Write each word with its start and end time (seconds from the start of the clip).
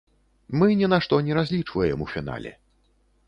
Мы 0.59 0.69
ні 0.79 0.87
на 0.93 0.99
што 1.07 1.19
не 1.27 1.37
разлічваем 1.39 2.01
у 2.05 2.07
фінале. 2.13 2.51